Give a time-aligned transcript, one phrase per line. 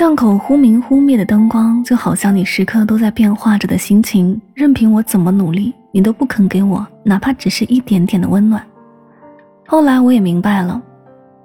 [0.00, 4.40] 巷口忽明忽灭的灯光，就好像你时刻都在变化着的心情。
[4.54, 8.64] 任凭我怎么努力，你都不肯给我哪怕只是一点点的温暖。
[9.66, 10.80] 后来我也明白了，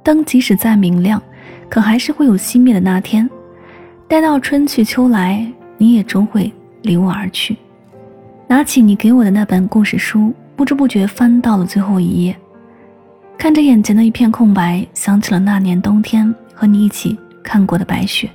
[0.02, 1.22] 灯即使再明亮，
[1.68, 3.30] 可还是会有熄灭的那天。
[4.08, 5.46] 待到春去秋来，
[5.78, 6.50] 你也终会
[6.82, 7.58] 离我而去。
[8.48, 12.34] 拿起你给我的那本故事书，不知不觉翻到了最后一页，
[13.38, 18.30] 看着眼前的一片空白，想起了那年冬天和你一起看过的白雪。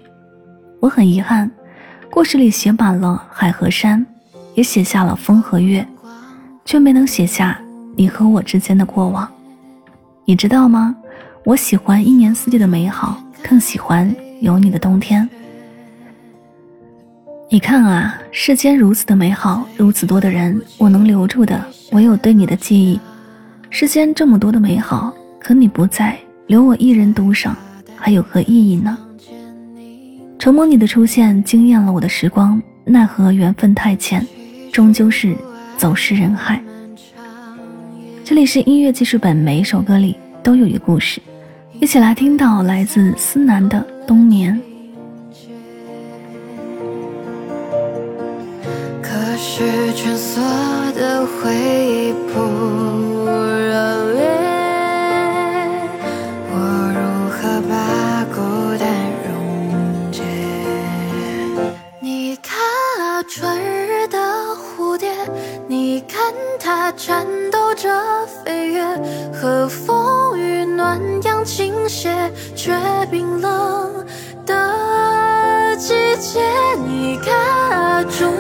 [0.81, 1.49] 我很遗憾，
[2.11, 4.04] 故事里写满了海和山，
[4.54, 5.87] 也写下了风和月，
[6.64, 7.61] 却没能写下
[7.95, 9.31] 你和我之间的过往。
[10.25, 10.96] 你知道吗？
[11.45, 15.29] 我喜欢一年四季的美好，更喜欢有你的冬天。
[17.51, 21.62] 你看啊，世间如此的美好，如此多的人，我能留住的
[21.93, 22.99] 唯有对你的记忆。
[23.68, 27.54] 世间这么多的美好，可你不在，留我一人独赏，
[27.96, 28.96] 还有何意义呢？
[30.40, 34.27] 承蒙你的出现，惊艳了我的时光，奈何缘分太浅，
[34.73, 35.37] 终究是
[35.77, 36.59] 走失人海。
[38.25, 41.20] 这里是音乐记事本，每一首歌里都有一个故事，
[41.78, 44.59] 一起来听到来自思南的《冬眠》。
[49.03, 50.41] 可是蜷缩
[50.93, 52.00] 的回忆
[67.03, 67.89] 颤抖着
[68.45, 68.84] 飞越，
[69.33, 72.79] 和风与暖阳倾斜，却
[73.11, 74.05] 冰冷
[74.45, 76.43] 的季节。
[76.87, 77.34] 你看
[77.71, 78.31] 啊，仲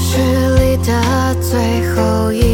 [0.00, 0.16] 故事
[0.54, 2.49] 里的最后一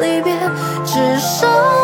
[0.00, 0.34] 离别
[0.84, 1.75] 只剩